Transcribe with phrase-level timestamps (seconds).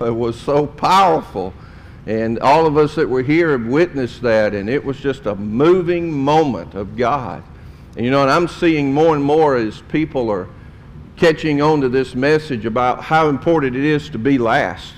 [0.00, 1.52] It was so powerful.
[2.06, 5.34] And all of us that were here have witnessed that, and it was just a
[5.34, 7.42] moving moment of God.
[7.96, 10.48] And you know, and I'm seeing more and more as people are
[11.16, 14.94] catching on to this message about how important it is to be last.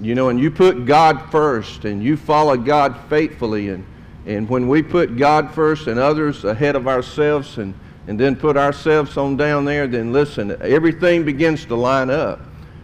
[0.00, 3.70] You know, and you put God first and you follow God faithfully.
[3.70, 3.84] And,
[4.26, 7.74] and when we put God first and others ahead of ourselves and,
[8.06, 12.40] and then put ourselves on down there, then listen, everything begins to line up.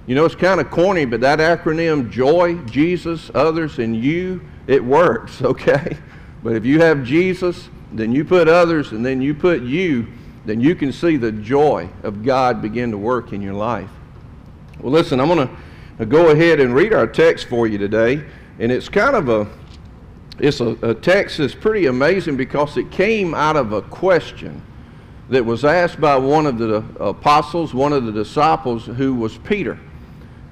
[0.06, 4.84] You know, it's kind of corny, but that acronym, joy, Jesus, others, and you, it
[4.84, 5.96] works, okay?
[6.42, 10.06] But if you have Jesus, then you put others, and then you put you,
[10.44, 13.88] then you can see the joy of God begin to work in your life.
[14.80, 15.54] Well, listen, I'm going to
[16.00, 18.22] uh, go ahead and read our text for you today,
[18.58, 19.48] and it's kind of a
[20.38, 24.60] it's a, a text that's pretty amazing because it came out of a question
[25.28, 29.38] that was asked by one of the uh, apostles, one of the disciples, who was
[29.38, 29.78] Peter.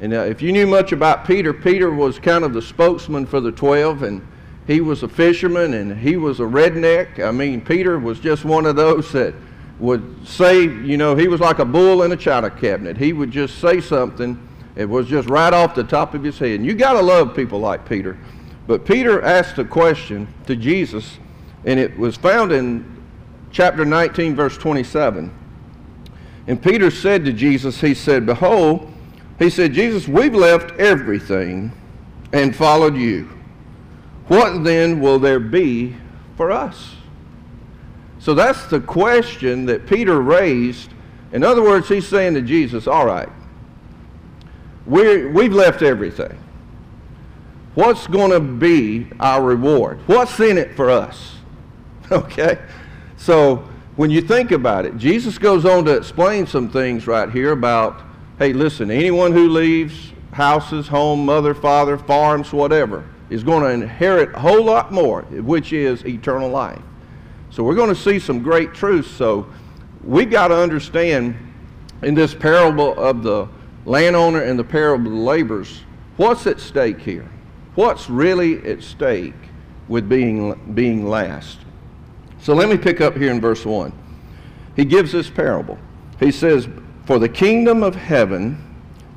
[0.03, 3.41] And uh, if you knew much about Peter, Peter was kind of the spokesman for
[3.41, 4.27] the 12, and
[4.67, 7.25] he was a fisherman and he was a redneck.
[7.25, 9.33] I mean, Peter was just one of those that
[9.79, 12.97] would say, you know, he was like a bull in a china cabinet.
[12.97, 14.37] He would just say something.
[14.75, 16.61] It was just right off the top of his head.
[16.61, 18.19] And you got to love people like Peter.
[18.67, 21.19] But Peter asked a question to Jesus,
[21.65, 23.05] and it was found in
[23.53, 25.33] chapter 19, verse 27.
[26.49, 28.92] And Peter said to Jesus, he said, Behold,
[29.43, 31.73] he said, Jesus, we've left everything
[32.33, 33.29] and followed you.
[34.29, 35.97] What then will there be
[36.37, 36.97] for us?
[38.19, 40.91] So that's the question that Peter raised.
[41.33, 43.29] In other words, he's saying to Jesus, all right,
[44.87, 46.39] we've left everything.
[47.75, 50.01] What's going to be our reward?
[50.07, 51.31] What's in it for us?
[52.13, 52.59] Okay?
[53.17, 57.53] So when you think about it, Jesus goes on to explain some things right here
[57.53, 58.03] about,
[58.39, 64.35] hey, listen, anyone who leaves houses, home, mother, father, farms, whatever, is going to inherit
[64.35, 66.81] a whole lot more, which is eternal life.
[67.51, 69.11] So we're going to see some great truths.
[69.11, 69.47] So
[70.03, 71.37] we've got to understand
[72.03, 73.49] in this parable of the
[73.85, 75.83] landowner and the parable of the laborers,
[76.17, 77.29] what's at stake here?
[77.75, 79.35] What's really at stake
[79.89, 81.59] with being, being last?
[82.41, 83.93] So let me pick up here in verse 1.
[84.77, 85.79] He gives this parable.
[86.19, 86.69] He says,
[87.05, 88.59] For the kingdom of heaven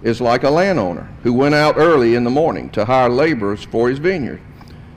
[0.02, 3.90] is like a landowner who went out early in the morning to hire laborers for
[3.90, 4.42] his vineyard.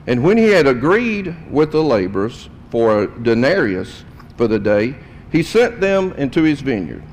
[0.07, 4.03] And when he had agreed with the laborers for a denarius
[4.37, 4.95] for the day,
[5.31, 7.03] he sent them into his vineyard.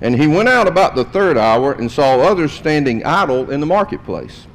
[0.00, 3.66] And he went out about the third hour and saw others standing idle in the
[3.66, 4.48] marketplace.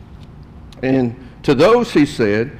[0.83, 2.57] And to those he said,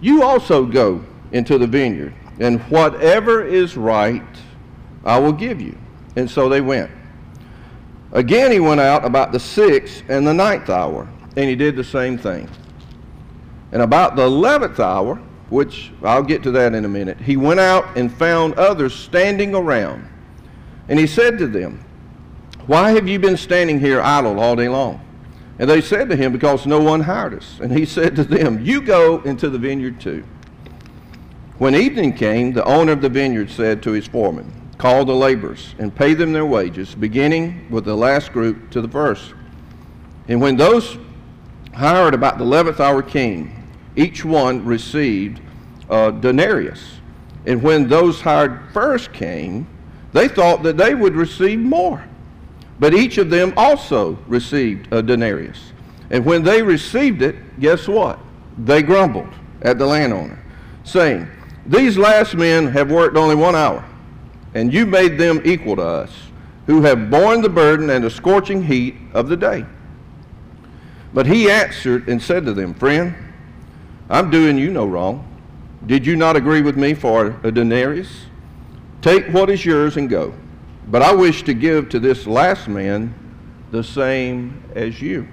[0.00, 4.22] You also go into the vineyard, and whatever is right
[5.04, 5.76] I will give you.
[6.14, 6.90] And so they went.
[8.12, 11.84] Again he went out about the sixth and the ninth hour, and he did the
[11.84, 12.48] same thing.
[13.72, 15.16] And about the eleventh hour,
[15.50, 19.54] which I'll get to that in a minute, he went out and found others standing
[19.54, 20.08] around.
[20.88, 21.84] And he said to them,
[22.66, 25.04] Why have you been standing here idle all day long?
[25.58, 27.58] And they said to him, Because no one hired us.
[27.60, 30.24] And he said to them, You go into the vineyard too.
[31.58, 35.74] When evening came, the owner of the vineyard said to his foreman, Call the laborers
[35.78, 39.34] and pay them their wages, beginning with the last group to the first.
[40.28, 40.96] And when those
[41.74, 45.40] hired about the eleventh hour came, each one received
[45.90, 47.00] a denarius.
[47.46, 49.66] And when those hired first came,
[50.12, 52.04] they thought that they would receive more.
[52.78, 55.72] But each of them also received a denarius.
[56.10, 58.18] And when they received it, guess what?
[58.58, 60.38] They grumbled at the landowner,
[60.84, 61.28] saying,
[61.66, 63.84] These last men have worked only one hour,
[64.54, 66.10] and you made them equal to us,
[66.66, 69.64] who have borne the burden and the scorching heat of the day.
[71.14, 73.14] But he answered and said to them, Friend,
[74.10, 75.24] I'm doing you no wrong.
[75.86, 78.26] Did you not agree with me for a denarius?
[79.00, 80.34] Take what is yours and go.
[80.88, 83.14] But I wish to give to this last man
[83.70, 85.28] the same as you.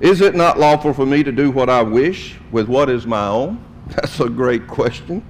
[0.00, 3.26] Is it not lawful for me to do what I wish with what is my
[3.28, 3.64] own?
[3.88, 5.24] That's a great question.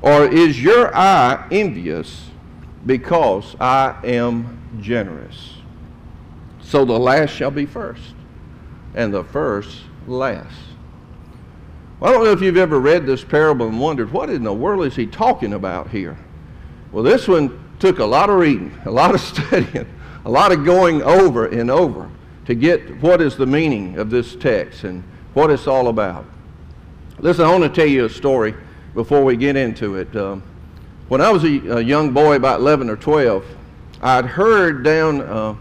[0.00, 2.30] Or is your eye envious
[2.86, 5.54] because I am generous?
[6.60, 8.14] So the last shall be first,
[8.94, 10.54] and the first last.
[11.98, 14.52] Well, I don't know if you've ever read this parable and wondered, what in the
[14.52, 16.16] world is he talking about here?
[16.92, 19.86] Well, this one took a lot of reading, a lot of studying,
[20.24, 22.10] a lot of going over and over
[22.46, 25.02] to get what is the meaning of this text and
[25.34, 26.24] what it's all about.
[27.18, 28.54] Listen, I want to tell you a story
[28.94, 30.14] before we get into it.
[30.16, 30.42] Um,
[31.08, 33.44] when I was a, a, young boy, about 11 or 12,
[34.02, 35.54] I'd heard down uh,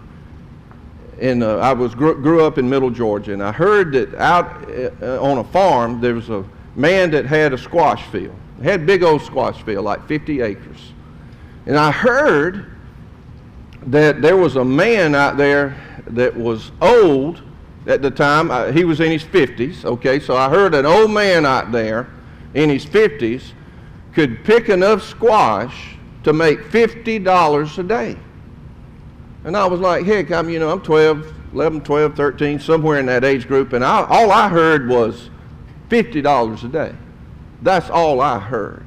[1.19, 4.69] and uh, I was grew, grew up in Middle Georgia, and I heard that out
[5.01, 6.45] uh, on a farm there was a
[6.75, 8.35] man that had a squash field.
[8.59, 10.93] He had big old squash field, like 50 acres.
[11.65, 12.71] And I heard
[13.87, 15.75] that there was a man out there
[16.07, 17.41] that was old
[17.87, 18.51] at the time.
[18.51, 20.19] Uh, he was in his 50s, okay?
[20.19, 22.09] So I heard an old man out there
[22.57, 23.51] in his 50s
[24.13, 28.17] could pick enough squash to make $50 a day.
[29.45, 33.05] And I was like, heck, I'm, you know, I'm 12, 11, 12, 13, somewhere in
[33.05, 35.29] that age group, and I, all I heard was
[35.89, 36.95] $50 a day.
[37.61, 38.83] That's all I heard.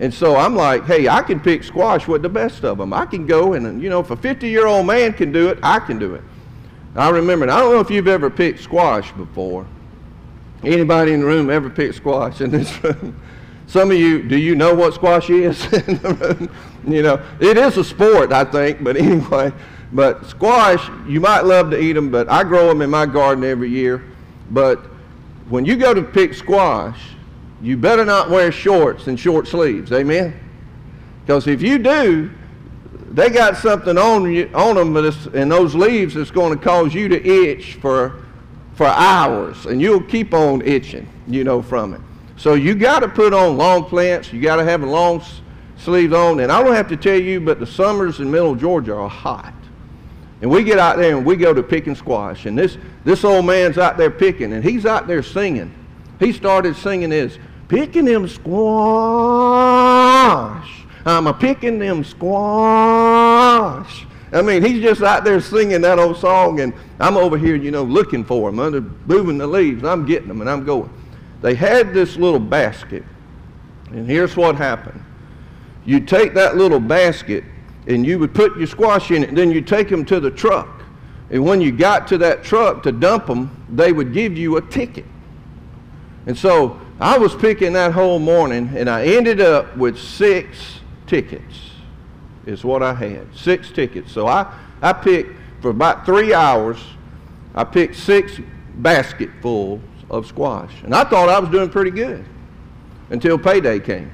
[0.00, 2.94] And so I'm like, hey, I can pick squash with the best of them.
[2.94, 5.58] I can go and, you know, if a 50 year old man can do it,
[5.62, 6.22] I can do it.
[6.96, 9.66] I remember, I don't know if you've ever picked squash before.
[10.66, 13.20] Anybody in the room ever picked squash in this room?
[13.66, 15.64] Some of you, do you know what squash is?
[16.86, 19.52] you know, it is a sport, I think, but anyway.
[19.92, 23.44] But squash, you might love to eat them, but I grow them in my garden
[23.44, 24.04] every year.
[24.50, 24.80] But
[25.48, 27.00] when you go to pick squash,
[27.62, 29.92] you better not wear shorts and short sleeves.
[29.92, 30.38] Amen?
[31.24, 32.30] Because if you do,
[33.10, 34.96] they got something on you, on them
[35.34, 38.23] in those leaves that's going to cause you to itch for
[38.74, 42.00] for hours, and you'll keep on itching, you know, from it.
[42.36, 44.32] So you got to put on long pants.
[44.32, 45.22] You got to have long
[45.78, 46.40] sleeves on.
[46.40, 49.54] And I don't have to tell you, but the summers in Middle Georgia are hot.
[50.42, 52.44] And we get out there and we go to picking squash.
[52.46, 55.72] And this, this old man's out there picking, and he's out there singing.
[56.18, 57.38] He started singing this,
[57.68, 58.70] picking them squash.
[61.06, 63.14] I'm a picking them squash.
[64.32, 67.70] I mean, he's just out there singing that old song, and I'm over here, you
[67.70, 69.84] know, looking for him, under moving the leaves.
[69.84, 70.90] I'm getting them, and I'm going.
[71.40, 73.04] They had this little basket,
[73.90, 75.04] and here's what happened.
[75.84, 77.44] You take that little basket,
[77.86, 80.30] and you would put your squash in it, and then you take them to the
[80.30, 80.82] truck.
[81.30, 84.62] And when you got to that truck to dump them, they would give you a
[84.62, 85.04] ticket.
[86.26, 91.72] And so I was picking that whole morning, and I ended up with six tickets,
[92.46, 93.34] is what I had.
[93.34, 94.12] Six tickets.
[94.12, 94.52] So I,
[94.82, 96.78] I picked for about three hours,
[97.54, 98.38] I picked six
[98.76, 99.80] basketfuls
[100.10, 100.72] of squash.
[100.82, 102.24] And I thought I was doing pretty good
[103.10, 104.12] until payday came.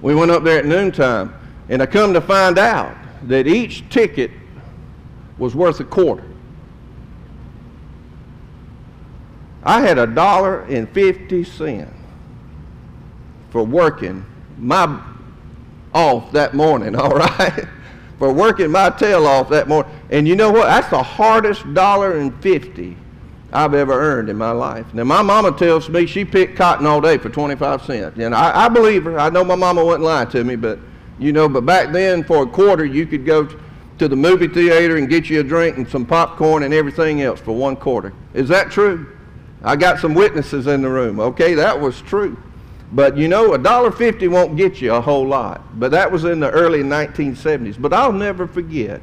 [0.00, 1.34] We went up there at noontime,
[1.68, 4.30] and I come to find out that each ticket
[5.36, 6.24] was worth a quarter.
[9.62, 11.92] I had a dollar and fifty cents
[13.50, 14.24] for working
[14.56, 15.02] my
[15.98, 17.66] off that morning, all right?
[18.18, 19.92] for working my tail off that morning.
[20.10, 20.66] And you know what?
[20.66, 22.96] That's the hardest dollar and fifty
[23.52, 24.92] I've ever earned in my life.
[24.92, 28.18] Now, my mama tells me she picked cotton all day for 25 cents.
[28.18, 29.18] And I, I believe her.
[29.18, 30.78] I know my mama wouldn't lie to me, but,
[31.18, 33.48] you know, but back then for a quarter, you could go
[33.98, 37.40] to the movie theater and get you a drink and some popcorn and everything else
[37.40, 38.12] for one quarter.
[38.34, 39.16] Is that true?
[39.62, 41.18] I got some witnesses in the room.
[41.18, 42.36] Okay, that was true.
[42.92, 45.78] But you know, a dollar fifty won't get you a whole lot.
[45.78, 47.80] But that was in the early 1970s.
[47.80, 49.00] But I'll never forget.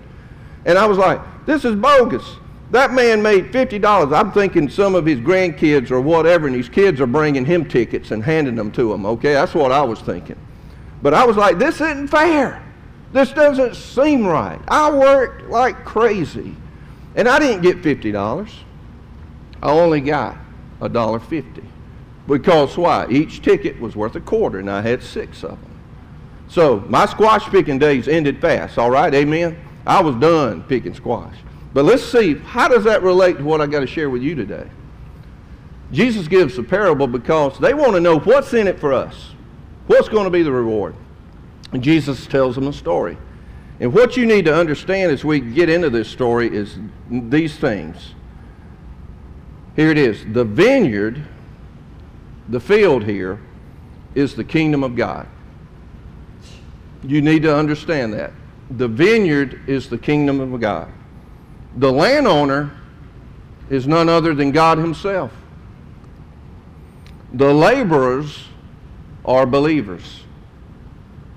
[0.66, 2.38] And I was like, this is bogus.
[2.72, 4.18] That man made $50.
[4.18, 8.10] I'm thinking some of his grandkids or whatever, and his kids are bringing him tickets
[8.10, 9.34] and handing them to him, okay?
[9.34, 10.38] That's what I was thinking.
[11.04, 12.64] But I was like, this isn't fair.
[13.14, 14.60] This doesn't seem right.
[14.68, 16.56] I worked like crazy.
[17.16, 18.52] And I didn't get $50.
[19.62, 20.36] I only got
[20.82, 21.64] a dollar fifty.
[22.28, 23.08] Because why?
[23.10, 25.72] Each ticket was worth a quarter, and I had six of them.
[26.48, 29.14] So my squash picking days ended fast, all right?
[29.14, 29.58] Amen?
[29.86, 31.36] I was done picking squash.
[31.74, 34.34] But let's see, how does that relate to what I got to share with you
[34.34, 34.68] today?
[35.92, 39.32] Jesus gives a parable because they want to know what's in it for us.
[39.88, 40.96] What's going to be the reward?
[41.74, 43.18] And Jesus tells them a story.
[43.80, 46.80] And what you need to understand as we get into this story is
[47.10, 48.16] these things.
[49.76, 50.26] Here it is.
[50.32, 51.28] The vineyard,
[52.50, 53.40] the field here,
[54.14, 55.28] is the kingdom of God.
[57.04, 58.32] You need to understand that.
[58.72, 60.92] The vineyard is the kingdom of God.
[61.78, 62.72] The landowner
[63.70, 65.32] is none other than God Himself.
[67.34, 68.46] The laborers
[69.26, 70.24] are believers.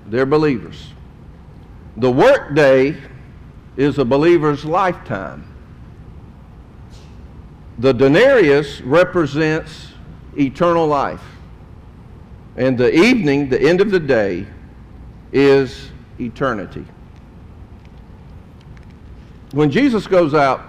[0.07, 0.91] They're believers.
[1.97, 2.95] The workday
[3.75, 5.45] is a believer's lifetime.
[7.77, 9.89] The denarius represents
[10.37, 11.23] eternal life.
[12.55, 14.45] And the evening, the end of the day,
[15.31, 16.85] is eternity
[19.51, 20.61] when Jesus goes out,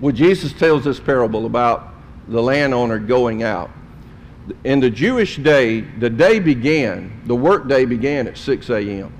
[0.00, 1.94] when Jesus tells this parable about
[2.28, 3.70] the landowner going out,
[4.64, 9.12] in the Jewish day, the day began, the work day began at 6 a.m.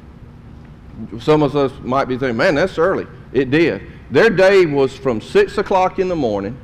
[1.21, 3.07] Some of us might be thinking, man, that's early.
[3.33, 3.83] It did.
[4.11, 6.59] Their day was from 6 o'clock in the morning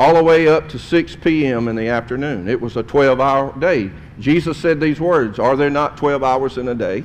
[0.00, 1.68] all the way up to 6 p.m.
[1.68, 2.48] in the afternoon.
[2.48, 3.90] It was a 12 hour day.
[4.18, 7.04] Jesus said these words Are there not 12 hours in a day?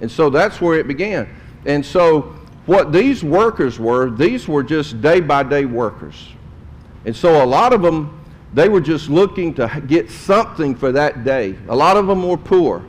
[0.00, 1.28] And so that's where it began.
[1.66, 2.36] And so,
[2.66, 6.28] what these workers were, these were just day by day workers.
[7.04, 8.24] And so, a lot of them,
[8.54, 11.58] they were just looking to get something for that day.
[11.68, 12.84] A lot of them were poor.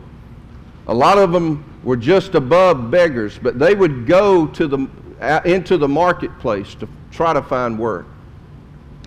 [0.88, 5.78] A lot of them were just above beggars, but they would go to the, into
[5.78, 8.06] the marketplace to try to find work.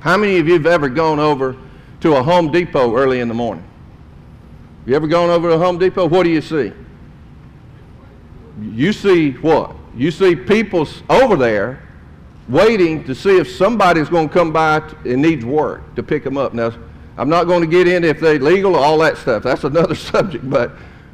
[0.03, 1.57] How many of you have ever gone over
[2.01, 3.65] to a Home Depot early in the morning?
[4.85, 6.09] You ever gone over to a Home Depot?
[6.09, 6.73] What do you see?
[8.61, 9.77] You see what?
[9.95, 11.89] You see people over there
[12.49, 16.37] waiting to see if somebody's going to come by and needs work to pick them
[16.37, 16.53] up.
[16.53, 16.73] Now,
[17.17, 19.45] I'm not going to get into if they're legal or all that stuff.
[19.45, 20.73] That's another subject, but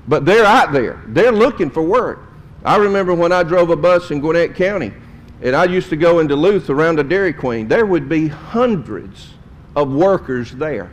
[0.09, 1.03] but they're out there.
[1.09, 2.21] They're looking for work.
[2.65, 4.95] I remember when I drove a bus in Gwinnett County,
[5.41, 7.69] and I used to go in Duluth around a Dairy Queen.
[7.69, 9.35] There would be hundreds
[9.77, 10.91] of workers there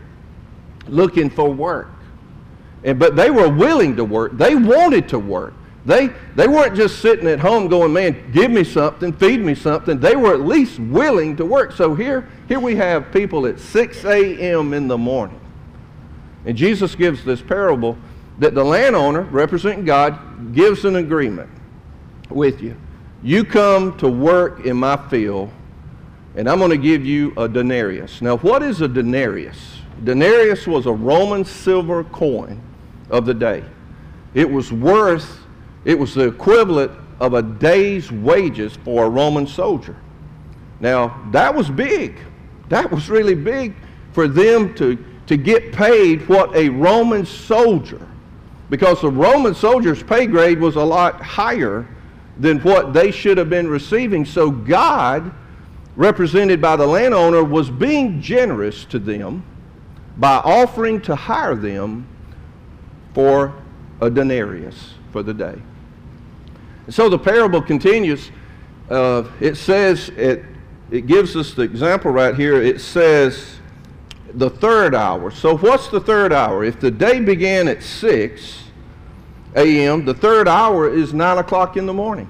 [0.88, 1.90] looking for work.
[2.84, 4.38] And, but they were willing to work.
[4.38, 5.54] They wanted to work.
[5.86, 10.00] They, they weren't just sitting at home going, man, give me something, feed me something.
[10.00, 11.72] They were at least willing to work.
[11.72, 14.74] So here, here we have people at 6 a.m.
[14.74, 15.40] in the morning.
[16.46, 17.98] And Jesus gives this parable
[18.40, 21.50] that the landowner, representing God, gives an agreement
[22.30, 22.76] with you.
[23.24, 25.52] You come to work in my field,
[26.36, 28.22] and I'm going to give you a denarius.
[28.22, 29.80] Now, what is a denarius?
[30.04, 32.62] Denarius was a Roman silver coin
[33.10, 33.64] of the day.
[34.34, 35.40] It was worth,
[35.86, 39.96] it was the equivalent of a day's wages for a Roman soldier.
[40.80, 42.20] Now, that was big.
[42.70, 43.74] That was really big
[44.12, 48.06] for them to, to get paid what a Roman soldier
[48.70, 51.88] because the Roman soldiers' pay grade was a lot higher
[52.38, 54.26] than what they should have been receiving.
[54.26, 55.32] So God,
[55.96, 59.44] represented by the landowner, was being generous to them
[60.18, 62.08] by offering to hire them
[63.14, 63.54] for
[64.02, 65.62] a denarius for the day.
[66.90, 68.32] so the parable continues.
[68.90, 70.44] Uh, it says, it,
[70.92, 72.62] it gives us the example right here.
[72.62, 73.60] It says,
[74.34, 75.32] the third hour.
[75.32, 76.64] So what's the third hour?
[76.64, 78.65] If the day began at 6
[79.56, 82.30] a.m., the third hour is 9 o'clock in the morning.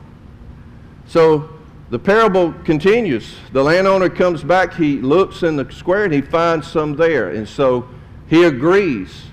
[1.07, 1.49] So
[1.89, 3.35] the parable continues.
[3.51, 7.29] The landowner comes back, he looks in the square, and he finds some there.
[7.29, 7.87] And so
[8.27, 9.23] he agrees.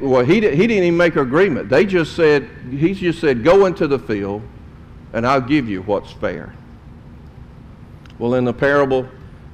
[0.00, 1.68] Well, he, he didn't even make an agreement.
[1.68, 4.42] They just said, he just said, go into the field,
[5.12, 6.54] and I'll give you what's fair.
[8.18, 9.08] Well, in the parable,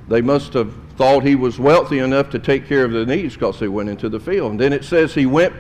[0.09, 3.59] they must have thought he was wealthy enough to take care of the needs because
[3.59, 4.53] he went into the field.
[4.53, 5.55] And then it says he went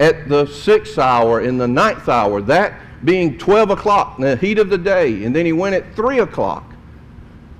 [0.00, 4.58] at the sixth hour, in the ninth hour, that being 12 o'clock, in the heat
[4.58, 5.24] of the day.
[5.24, 6.64] And then he went at 3 o'clock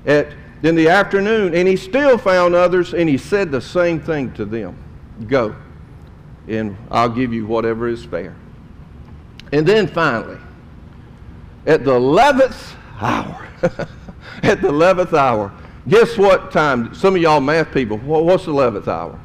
[0.06, 0.28] at,
[0.62, 4.44] in the afternoon, and he still found others, and he said the same thing to
[4.44, 4.76] them
[5.28, 5.54] Go,
[6.48, 8.34] and I'll give you whatever is fair.
[9.52, 10.38] And then finally,
[11.66, 13.48] at the 11th hour,
[14.42, 15.52] at the 11th hour,
[15.86, 16.94] Guess what time?
[16.94, 19.20] Some of y'all math people, what's the 11th hour?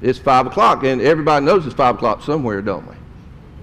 [0.00, 2.94] It's 5 o'clock, and everybody knows it's 5 o'clock somewhere, don't we?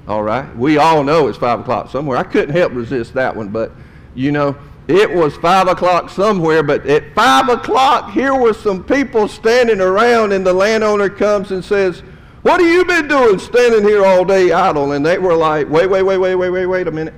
[0.08, 0.56] All right?
[0.56, 2.18] We all know it's 5 o'clock somewhere.
[2.18, 3.72] I couldn't help resist that one, but,
[4.14, 4.56] you know,
[4.88, 10.32] it was 5 o'clock somewhere, but at 5 o'clock, here were some people standing around,
[10.32, 12.02] and the landowner comes and says,
[12.44, 14.92] What have you been doing standing here all day idle?
[14.92, 17.16] And they were like, Wait, wait, wait, wait, wait, wait, wait a minute.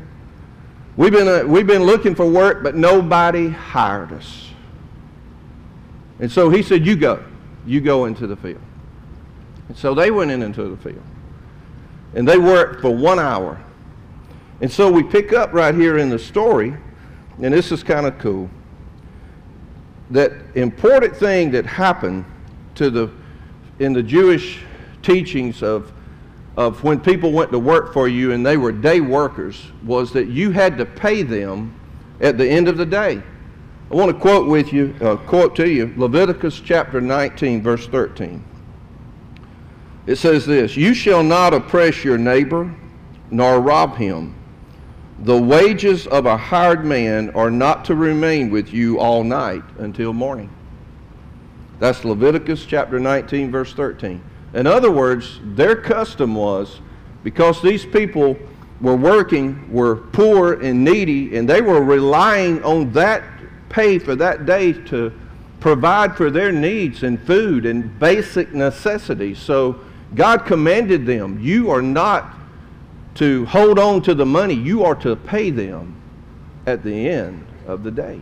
[0.96, 4.50] We've been, uh, we've been looking for work, but nobody hired us.
[6.20, 7.24] And so he said, You go.
[7.66, 8.62] You go into the field.
[9.68, 11.04] And so they went in into the field.
[12.16, 13.62] And they worked for one hour.
[14.62, 16.76] And so we pick up right here in the story,
[17.42, 18.50] and this is kind of cool.
[20.10, 22.26] That important thing that happened
[22.76, 23.12] to the
[23.80, 24.60] in the Jewish
[25.04, 25.92] teachings of
[26.56, 30.28] of when people went to work for you and they were day workers was that
[30.28, 31.80] you had to pay them
[32.20, 33.22] at the end of the day.
[33.92, 38.44] I want to quote with you, uh, quote to you, Leviticus chapter 19, verse 13.
[40.08, 42.74] It says this, You shall not oppress your neighbor,
[43.30, 44.34] nor rob him.
[45.20, 50.14] The wages of a hired man are not to remain with you all night until
[50.14, 50.50] morning.
[51.80, 54.24] That's Leviticus chapter 19, verse 13.
[54.54, 56.80] In other words, their custom was
[57.24, 58.38] because these people
[58.80, 63.24] were working, were poor and needy, and they were relying on that
[63.70, 65.12] pay for that day to
[65.60, 69.40] provide for their needs and food and basic necessities.
[69.40, 69.82] So
[70.16, 72.34] God commanded them, you are not
[73.16, 76.00] to hold on to the money, you are to pay them
[76.66, 78.22] at the end of the day.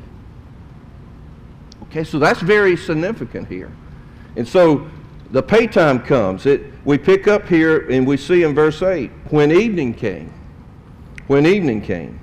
[1.83, 3.71] Okay, so that's very significant here.
[4.35, 4.89] And so
[5.31, 6.45] the pay time comes.
[6.45, 10.33] It, we pick up here and we see in verse 8 when evening came,
[11.27, 12.19] when evening came,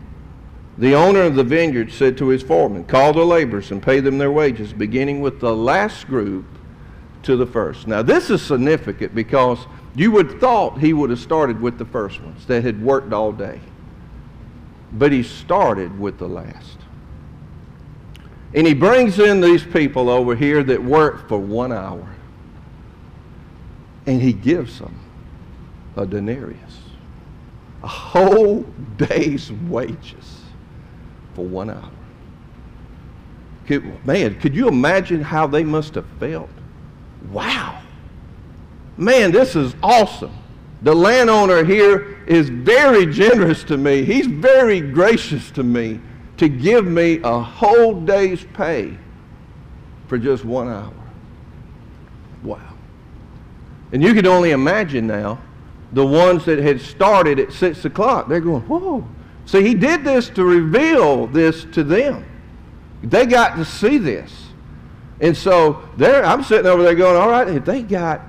[0.79, 4.19] the owner of the vineyard said to his foreman, Call the laborers and pay them
[4.19, 6.47] their wages, beginning with the last group
[7.23, 7.87] to the first.
[7.87, 9.59] Now, this is significant because
[9.95, 13.33] you would thought he would have started with the first ones that had worked all
[13.33, 13.61] day.
[14.93, 16.79] But he started with the last.
[18.55, 22.07] And he brings in these people over here that worked for one hour.
[24.07, 24.99] And he gives them
[25.97, 26.81] a denarius,
[27.83, 28.63] a whole
[28.97, 30.41] day's wages
[31.35, 31.91] for one hour.
[33.67, 36.51] Could, man, could you imagine how they must have felt?
[37.31, 37.81] Wow.
[38.97, 40.37] Man, this is awesome.
[40.83, 44.05] The landowner here is very generous to me.
[44.05, 46.01] He's very gracious to me
[46.39, 48.97] to give me a whole day's pay
[50.09, 50.93] for just one hour.
[52.43, 52.75] Wow.
[53.93, 55.41] And you can only imagine now
[55.93, 58.29] the ones that had started at 6 o'clock.
[58.29, 59.07] They're going, whoa.
[59.47, 62.25] See, he did this to reveal this to them.
[63.03, 64.52] They got to see this.
[65.23, 68.21] And so there, I'm sitting over there going, all right, if they got,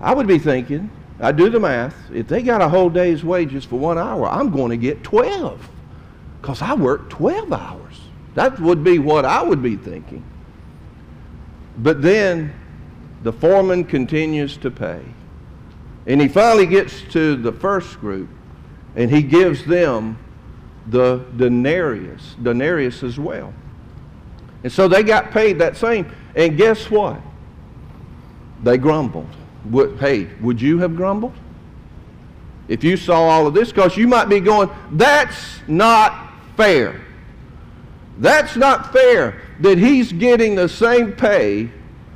[0.00, 3.66] I would be thinking, I do the math, if they got a whole day's wages
[3.66, 5.70] for one hour, I'm going to get 12
[6.40, 8.00] because I worked 12 hours.
[8.34, 10.24] That would be what I would be thinking.
[11.78, 12.54] But then
[13.22, 15.02] the foreman continues to pay.
[16.06, 18.30] And he finally gets to the first group
[18.94, 20.18] and he gives them
[20.86, 23.52] the denarius, denarius as well.
[24.66, 26.12] And so they got paid that same.
[26.34, 27.20] And guess what?
[28.64, 29.28] They grumbled.
[30.00, 31.34] Hey, would you have grumbled?
[32.66, 37.00] If you saw all of this, because you might be going, that's not fair.
[38.18, 41.70] That's not fair that he's getting the same pay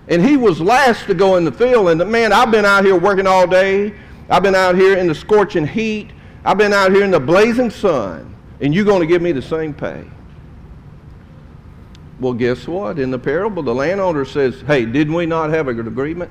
[0.08, 1.88] and he was last to go in the field.
[1.90, 3.94] And man, I've been out here working all day.
[4.28, 6.10] I've been out here in the scorching heat.
[6.44, 8.34] I've been out here in the blazing sun.
[8.60, 10.04] And you're going to give me the same pay.
[12.20, 12.98] Well, guess what?
[12.98, 16.30] In the parable, the landowner says, Hey, didn't we not have an agreement?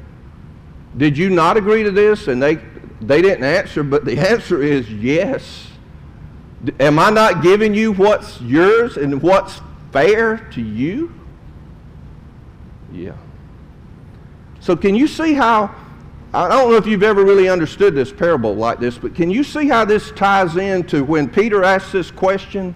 [0.98, 2.28] Did you not agree to this?
[2.28, 2.60] And they,
[3.02, 5.68] they didn't answer, but the answer is yes.
[6.80, 11.14] Am I not giving you what's yours and what's fair to you?
[12.92, 13.16] Yeah.
[14.60, 15.74] So, can you see how?
[16.34, 19.44] I don't know if you've ever really understood this parable like this, but can you
[19.44, 22.76] see how this ties into when Peter asks this question?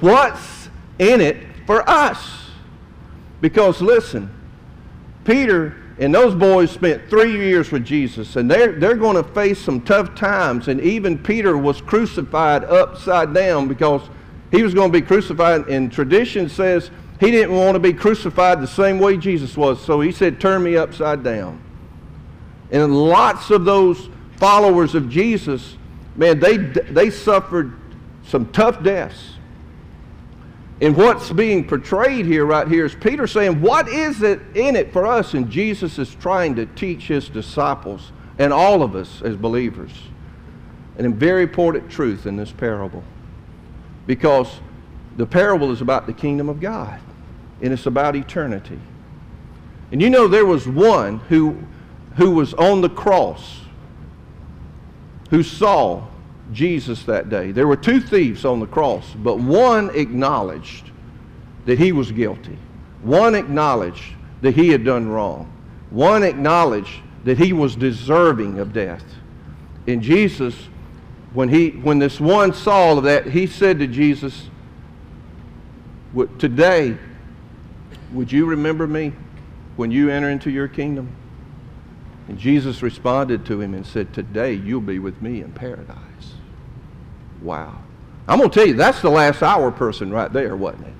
[0.00, 2.45] What's in it for us?
[3.40, 4.30] Because listen,
[5.24, 9.58] Peter and those boys spent three years with Jesus, and they're, they're going to face
[9.58, 10.68] some tough times.
[10.68, 14.02] And even Peter was crucified upside down because
[14.50, 15.68] he was going to be crucified.
[15.68, 19.82] And tradition says he didn't want to be crucified the same way Jesus was.
[19.82, 21.62] So he said, Turn me upside down.
[22.70, 25.76] And lots of those followers of Jesus,
[26.14, 27.78] man, they, they suffered
[28.26, 29.34] some tough deaths.
[30.80, 34.92] And what's being portrayed here, right here, is Peter saying, What is it in it
[34.92, 35.34] for us?
[35.34, 39.92] And Jesus is trying to teach his disciples and all of us as believers
[40.98, 43.02] an very important truth in this parable.
[44.06, 44.60] Because
[45.16, 47.00] the parable is about the kingdom of God,
[47.60, 48.78] and it's about eternity.
[49.92, 51.58] And you know, there was one who,
[52.16, 53.60] who was on the cross
[55.30, 56.06] who saw
[56.52, 57.52] Jesus that day.
[57.52, 60.90] There were two thieves on the cross, but one acknowledged
[61.64, 62.58] that he was guilty.
[63.02, 65.52] One acknowledged that he had done wrong.
[65.90, 69.04] One acknowledged that he was deserving of death.
[69.86, 70.54] And Jesus,
[71.32, 74.48] when, he, when this one saw that, he said to Jesus,
[76.38, 76.96] Today,
[78.12, 79.12] would you remember me
[79.76, 81.14] when you enter into your kingdom?
[82.28, 85.96] And Jesus responded to him and said, Today you'll be with me in paradise.
[87.42, 87.78] Wow.
[88.28, 90.94] I'm going to tell you, that's the last hour person right there, wasn't it?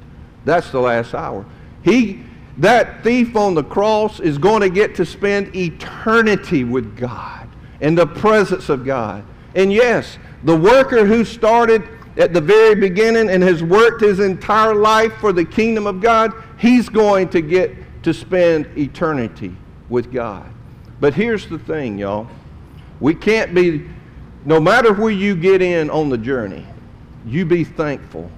[0.45, 1.45] That's the last hour.
[1.83, 2.23] He,
[2.59, 7.49] that thief on the cross is going to get to spend eternity with God
[7.81, 9.25] in the presence of God.
[9.55, 11.83] And yes, the worker who started
[12.17, 16.33] at the very beginning and has worked his entire life for the kingdom of God,
[16.59, 19.55] he's going to get to spend eternity
[19.89, 20.47] with God.
[21.01, 22.29] But here's the thing, y'all.
[23.01, 23.87] We can't be
[24.47, 26.65] no matter where you get in on the journey,
[27.27, 28.31] you be thankful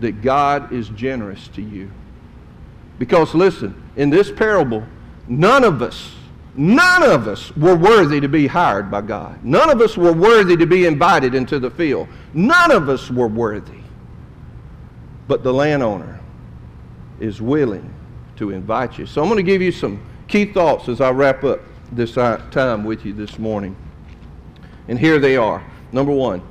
[0.00, 1.90] that God is generous to you.
[2.98, 4.82] Because listen, in this parable,
[5.28, 6.14] none of us,
[6.56, 9.44] none of us were worthy to be hired by God.
[9.44, 12.08] None of us were worthy to be invited into the field.
[12.32, 13.80] None of us were worthy.
[15.28, 16.20] But the landowner
[17.20, 17.92] is willing
[18.36, 19.04] to invite you.
[19.04, 21.60] So I'm going to give you some key thoughts as I wrap up
[21.92, 23.76] this time with you this morning.
[24.88, 25.64] And here they are.
[25.92, 26.42] Number one,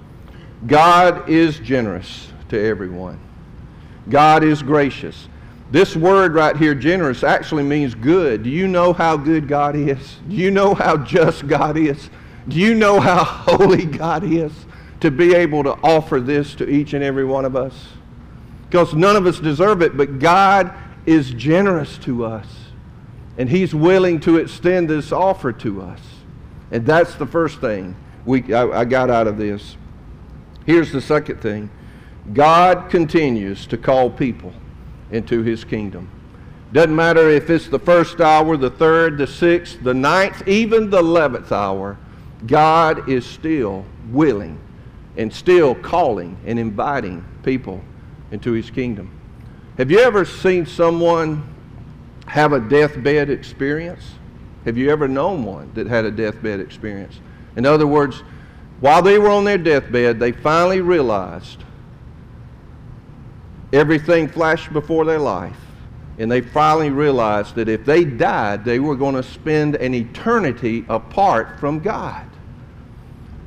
[0.65, 3.19] God is generous to everyone.
[4.09, 5.27] God is gracious.
[5.71, 8.43] This word right here, generous, actually means good.
[8.43, 10.17] Do you know how good God is?
[10.29, 12.09] Do you know how just God is?
[12.47, 14.51] Do you know how holy God is
[14.99, 17.87] to be able to offer this to each and every one of us?
[18.69, 20.73] Because none of us deserve it, but God
[21.05, 22.47] is generous to us.
[23.37, 25.99] And He's willing to extend this offer to us.
[26.71, 29.77] And that's the first thing we, I, I got out of this.
[30.65, 31.69] Here's the second thing
[32.33, 34.53] God continues to call people
[35.11, 36.09] into His kingdom.
[36.71, 40.99] Doesn't matter if it's the first hour, the third, the sixth, the ninth, even the
[40.99, 41.97] eleventh hour,
[42.47, 44.59] God is still willing
[45.17, 47.83] and still calling and inviting people
[48.31, 49.19] into His kingdom.
[49.77, 51.47] Have you ever seen someone
[52.25, 54.03] have a deathbed experience?
[54.65, 57.19] Have you ever known one that had a deathbed experience?
[57.55, 58.23] In other words,
[58.79, 61.63] while they were on their deathbed, they finally realized
[63.71, 65.57] everything flashed before their life.
[66.19, 70.85] And they finally realized that if they died, they were going to spend an eternity
[70.87, 72.25] apart from God.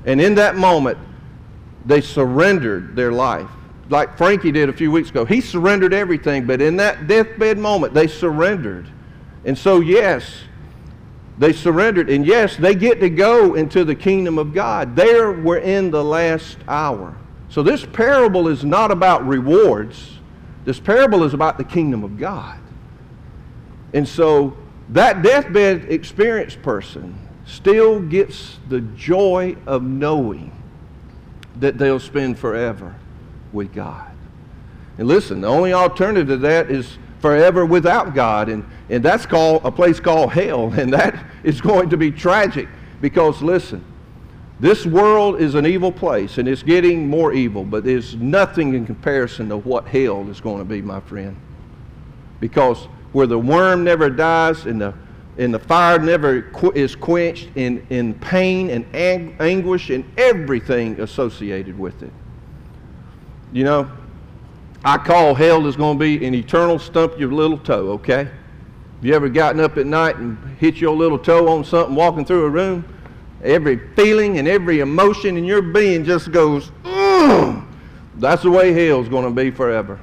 [0.05, 0.99] And in that moment,
[1.85, 3.49] they surrendered their life.
[3.89, 5.25] Like Frankie did a few weeks ago.
[5.25, 8.89] He surrendered everything, but in that deathbed moment, they surrendered.
[9.45, 10.35] And so, yes,
[11.39, 12.09] they surrendered.
[12.09, 14.97] And yes, they get to go into the kingdom of God.
[14.97, 17.17] There we're in the last hour.
[17.49, 20.19] So this parable is not about rewards.
[20.65, 22.59] This parable is about the kingdom of God.
[23.93, 24.57] And so
[24.91, 30.53] that deathbed experienced person still gets the joy of knowing
[31.57, 32.95] that they'll spend forever
[33.53, 34.11] with God.
[34.99, 38.49] And listen, the only alternative to that is forever without God.
[38.49, 40.73] And, and that's called a place called hell.
[40.79, 42.69] And that is going to be tragic
[43.01, 43.85] because, listen,
[44.59, 48.87] this world is an evil place and it's getting more evil, but there's nothing in
[48.87, 51.37] comparison to what hell is going to be, my friend.
[52.41, 54.95] Because where the worm never dies and the,
[55.39, 61.01] and the fire never qu- is quenched in, in pain and ang- anguish and everything
[61.01, 62.13] associated with it.
[63.53, 63.91] You know,
[64.85, 68.25] I call hell is going to be an eternal stump your little toe, okay?
[68.25, 72.25] Have you ever gotten up at night and hit your little toe on something walking
[72.25, 72.85] through a room?
[73.43, 77.63] Every feeling and every emotion in your being just goes, Ugh!
[78.17, 80.01] that's the way hell's going to be forever.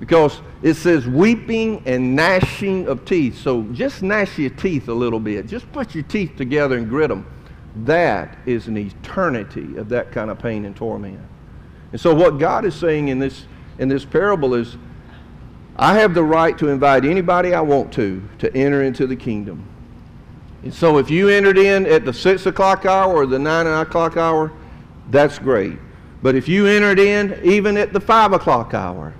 [0.00, 3.38] Because it says weeping and gnashing of teeth.
[3.38, 5.46] So just gnash your teeth a little bit.
[5.46, 7.26] Just put your teeth together and grit them.
[7.84, 11.20] That is an eternity of that kind of pain and torment.
[11.92, 13.46] And so what God is saying in this
[13.78, 14.76] in this parable is
[15.76, 19.66] I have the right to invite anybody I want to to enter into the kingdom.
[20.62, 24.16] And so if you entered in at the 6 o'clock hour or the 9 o'clock
[24.16, 24.52] hour,
[25.10, 25.78] that's great.
[26.22, 29.12] But if you entered in even at the 5 o'clock hour,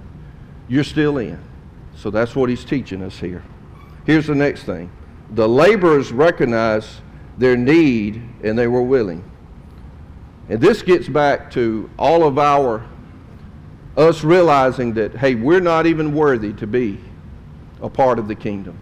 [0.69, 1.39] you're still in.
[1.97, 3.43] So that's what he's teaching us here.
[4.07, 4.91] Here's the next thing.
[5.31, 7.01] The laborers recognized
[7.37, 9.29] their need and they were willing.
[10.49, 12.87] And this gets back to all of our
[13.97, 16.99] us realizing that, hey, we're not even worthy to be
[17.81, 18.77] a part of the kingdom.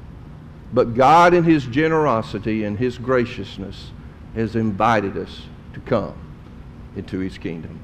[0.73, 3.91] But God, in His generosity and His graciousness,
[4.35, 5.43] has invited us
[5.75, 6.15] to come
[6.97, 7.79] into His kingdom.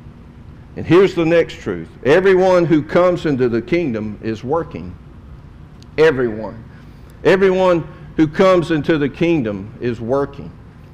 [0.77, 4.97] And here's the next truth everyone who comes into the kingdom is working.
[5.99, 6.65] Everyone.
[7.25, 7.87] Everyone
[8.17, 10.53] who comes into the kingdom is working.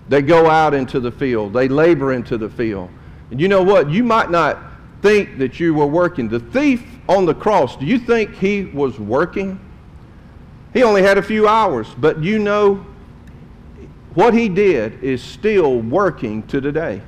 [0.09, 2.91] They go out into the field, they labor into the field.
[3.31, 3.91] And you know what?
[3.91, 4.59] You might not
[5.05, 6.31] think that you were working.
[6.31, 9.61] The thief on the cross, do you think he was working?
[10.73, 12.87] He only had a few hours, but you know
[14.15, 17.03] what he did is still working to today.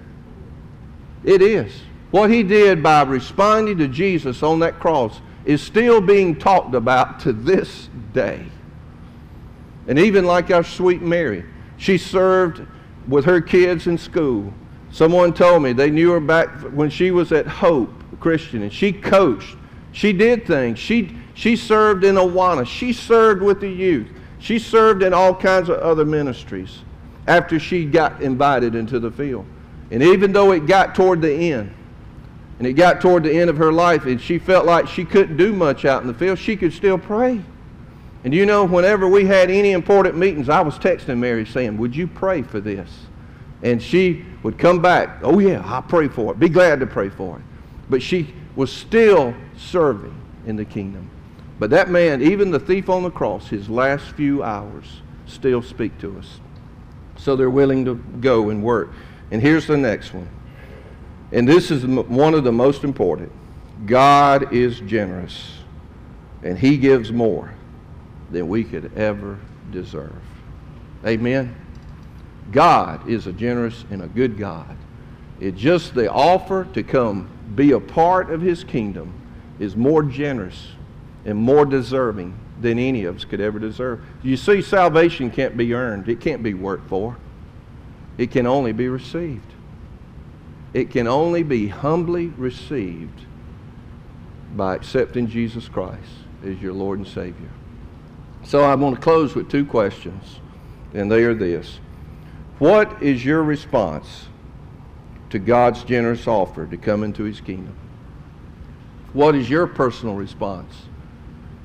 [1.24, 1.72] It is.
[2.10, 7.18] What he did by responding to Jesus on that cross is still being talked about
[7.20, 8.44] to this day.
[9.88, 11.46] And even like our sweet Mary,
[11.78, 12.60] she served
[13.08, 14.52] with her kids in school.
[14.96, 18.94] Someone told me they knew her back when she was at Hope Christian, and she
[18.94, 19.54] coached.
[19.92, 20.78] She did things.
[20.78, 22.66] She, she served in Awana.
[22.66, 24.08] She served with the youth.
[24.38, 26.78] She served in all kinds of other ministries
[27.26, 29.44] after she got invited into the field.
[29.90, 31.74] And even though it got toward the end,
[32.56, 35.36] and it got toward the end of her life, and she felt like she couldn't
[35.36, 37.42] do much out in the field, she could still pray.
[38.24, 41.94] And you know, whenever we had any important meetings, I was texting Mary saying, Would
[41.94, 42.88] you pray for this?
[43.62, 46.38] And she would come back, oh yeah, I'll pray for it.
[46.38, 47.42] Be glad to pray for it.
[47.88, 50.14] But she was still serving
[50.46, 51.10] in the kingdom.
[51.58, 55.98] But that man, even the thief on the cross, his last few hours still speak
[55.98, 56.40] to us.
[57.16, 58.90] So they're willing to go and work.
[59.30, 60.28] And here's the next one.
[61.32, 63.32] And this is one of the most important.
[63.84, 65.58] God is generous,
[66.42, 67.52] and he gives more
[68.30, 69.38] than we could ever
[69.70, 70.14] deserve.
[71.04, 71.54] Amen.
[72.52, 74.76] God is a generous and a good God.
[75.40, 79.12] It's just the offer to come be a part of his kingdom
[79.58, 80.68] is more generous
[81.24, 84.04] and more deserving than any of us could ever deserve.
[84.22, 87.16] You see, salvation can't be earned, it can't be worked for,
[88.18, 89.52] it can only be received.
[90.72, 93.22] It can only be humbly received
[94.54, 96.10] by accepting Jesus Christ
[96.44, 97.50] as your Lord and Savior.
[98.44, 100.40] So I want to close with two questions,
[100.94, 101.80] and they are this
[102.58, 104.28] What is your response
[105.30, 107.76] to God's generous offer to come into His kingdom?
[109.12, 110.72] What is your personal response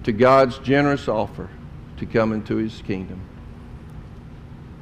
[0.03, 1.49] to God's generous offer
[1.97, 3.21] to come into His kingdom?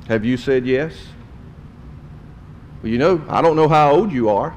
[0.08, 0.94] Have you said yes?
[2.82, 4.56] Well, you know, I don't know how old you are.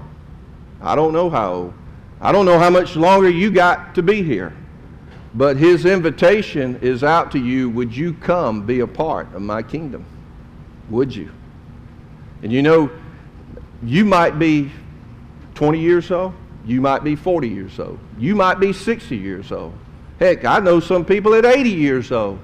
[0.81, 1.75] I don't know how old.
[2.21, 4.57] I don't know how much longer you got to be here.
[5.35, 9.63] But his invitation is out to you would you come be a part of my
[9.63, 10.07] kingdom?
[10.89, 11.31] Would you?
[12.43, 12.91] And you know,
[13.83, 14.71] you might be
[15.55, 19.73] 20 years old, you might be 40 years old, you might be 60 years old.
[20.19, 22.39] Heck, I know some people at 80 years old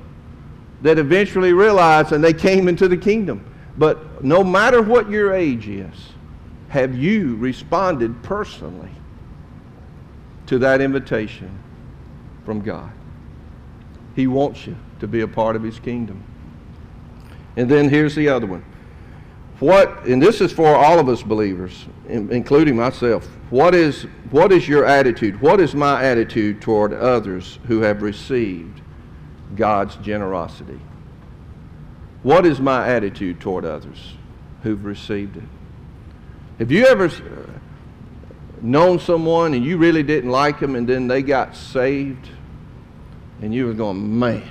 [0.82, 3.44] that eventually realized and they came into the kingdom.
[3.76, 5.94] But no matter what your age is,
[6.68, 8.90] have you responded personally
[10.46, 11.56] to that invitation
[12.44, 12.90] from God?
[14.16, 16.22] He wants you to be a part of his kingdom.
[17.56, 18.64] And then here's the other one.
[19.60, 24.68] What, and this is for all of us believers, including myself, what is, what is
[24.68, 25.40] your attitude?
[25.40, 28.80] What is my attitude toward others who have received
[29.56, 30.78] God's generosity?
[32.22, 34.14] What is my attitude toward others
[34.62, 35.44] who've received it?
[36.58, 37.10] Have you ever uh,
[38.60, 42.28] known someone and you really didn't like them and then they got saved
[43.40, 44.48] and you were going, man,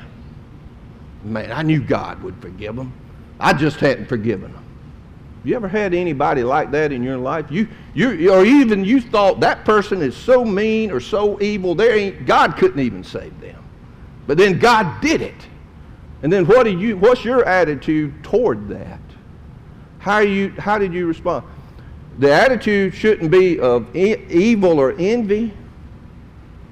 [1.24, 2.94] man, I knew God would forgive them.
[3.40, 4.67] I just hadn't forgiven them.
[5.48, 7.50] You ever had anybody like that in your life?
[7.50, 11.98] You, you, or even you thought that person is so mean or so evil, there
[11.98, 13.64] ain't, God couldn't even save them.
[14.28, 15.48] But then God did it.
[16.22, 19.00] And then what do you, what's your attitude toward that?
[20.00, 21.46] How, you, how did you respond?
[22.20, 25.54] The attitude shouldn't be of e- evil or envy.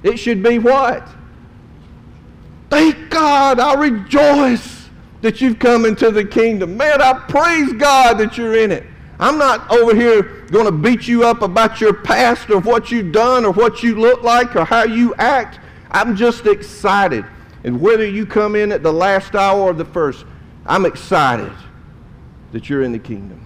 [0.02, 1.08] It should be what?
[2.68, 4.75] Thank God, I rejoice
[5.22, 6.76] that you've come into the kingdom.
[6.76, 8.84] Man, I praise God that you're in it.
[9.18, 13.12] I'm not over here going to beat you up about your past or what you've
[13.12, 15.58] done or what you look like or how you act.
[15.90, 17.24] I'm just excited
[17.64, 20.24] and whether you come in at the last hour or the first,
[20.66, 21.52] I'm excited
[22.52, 23.42] that you're in the kingdom.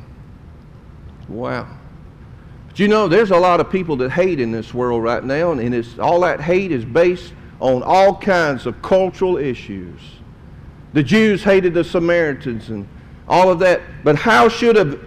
[1.29, 1.69] Wow.
[2.69, 5.53] But you know, there's a lot of people that hate in this world right now,
[5.53, 10.01] and it's, all that hate is based on all kinds of cultural issues.
[10.93, 12.87] The Jews hated the Samaritans and
[13.29, 13.81] all of that.
[14.03, 14.99] But how should a,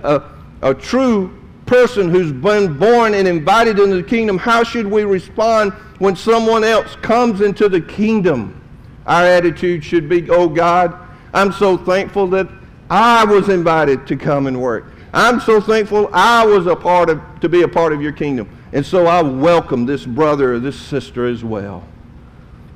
[0.61, 5.03] a, a true person who's been born and invited into the kingdom, how should we
[5.03, 8.61] respond when someone else comes into the kingdom?
[9.05, 10.97] Our attitude should be, oh God,
[11.33, 12.47] I'm so thankful that
[12.89, 14.85] I was invited to come and work.
[15.13, 18.49] I'm so thankful I was a part of, to be a part of your kingdom.
[18.71, 21.83] And so I welcome this brother or this sister as well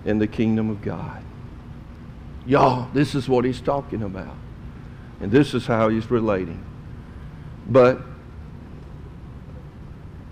[0.06, 1.24] in the kingdom of God.
[2.47, 4.36] Y'all, this is what he's talking about.
[5.21, 6.63] And this is how he's relating.
[7.67, 8.01] But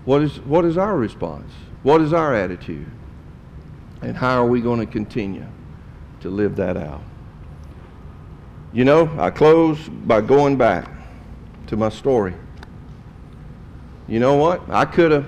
[0.04, 1.52] what is, what is our response?
[1.84, 2.86] What is our attitude?
[4.02, 5.46] And how are we going to continue?
[6.26, 7.02] to live that out.
[8.72, 10.90] You know, I close by going back
[11.68, 12.34] to my story.
[14.08, 14.68] You know what?
[14.68, 15.26] I could have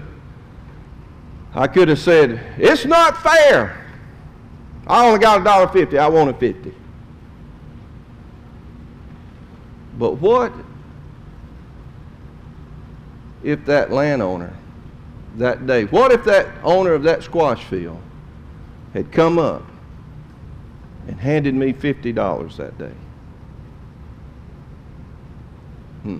[1.55, 3.87] I could have said, it's not fair.
[4.88, 5.98] I only got a dollar fifty.
[5.98, 6.74] I want a fifty.
[9.98, 10.53] But what
[13.42, 14.57] if that landowner
[15.37, 18.01] that day, what if that owner of that squash field
[18.92, 19.62] had come up
[21.09, 22.92] and handed me $50 that day.
[26.03, 26.18] Hmm.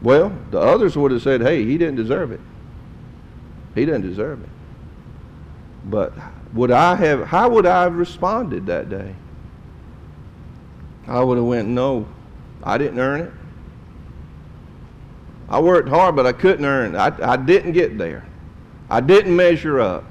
[0.00, 2.40] Well, the others would have said, hey, he didn't deserve it.
[3.78, 4.48] He didn't deserve it.
[5.84, 6.12] But
[6.52, 9.14] would I have, how would I have responded that day?
[11.06, 12.06] I would have went, no,
[12.62, 13.32] I didn't earn it.
[15.48, 16.94] I worked hard, but I couldn't earn.
[16.94, 18.26] I, I didn't get there.
[18.90, 20.04] I didn't measure up.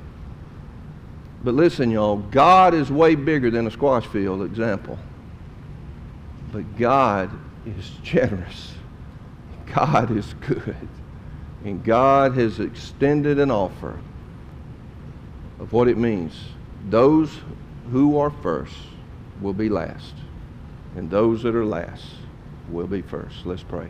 [1.44, 4.98] But listen, y'all, God is way bigger than a squash field example.
[6.52, 7.30] But God
[7.66, 8.74] is generous.
[9.74, 10.88] God is good.
[11.68, 14.00] And God has extended an offer
[15.60, 16.34] of what it means.
[16.90, 17.42] Those
[17.92, 18.74] who are first
[19.42, 20.14] will be last,
[20.96, 22.06] and those that are last
[22.70, 23.46] will be first.
[23.46, 23.90] Let's pray.